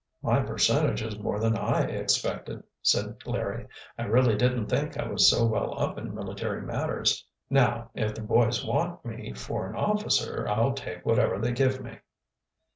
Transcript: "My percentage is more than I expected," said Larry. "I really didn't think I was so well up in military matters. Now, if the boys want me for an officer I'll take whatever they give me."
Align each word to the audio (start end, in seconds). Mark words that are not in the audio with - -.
"My 0.23 0.39
percentage 0.41 1.03
is 1.03 1.19
more 1.19 1.39
than 1.39 1.55
I 1.55 1.81
expected," 1.83 2.63
said 2.81 3.17
Larry. 3.27 3.67
"I 3.99 4.05
really 4.05 4.35
didn't 4.35 4.65
think 4.65 4.97
I 4.97 5.07
was 5.07 5.29
so 5.29 5.45
well 5.45 5.79
up 5.79 5.99
in 5.99 6.15
military 6.15 6.63
matters. 6.63 7.23
Now, 7.51 7.91
if 7.93 8.15
the 8.15 8.21
boys 8.21 8.65
want 8.65 9.05
me 9.05 9.33
for 9.33 9.69
an 9.69 9.75
officer 9.75 10.47
I'll 10.47 10.73
take 10.73 11.05
whatever 11.05 11.37
they 11.37 11.51
give 11.51 11.83
me." 11.83 11.97